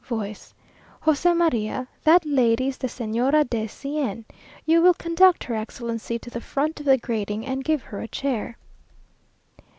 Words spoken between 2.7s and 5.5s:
the Señora de C n. You will conduct